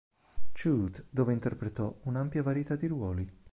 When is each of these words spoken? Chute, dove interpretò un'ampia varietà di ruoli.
Chute, 0.53 1.05
dove 1.11 1.31
interpretò 1.31 1.95
un'ampia 2.05 2.41
varietà 2.41 2.75
di 2.75 2.87
ruoli. 2.87 3.31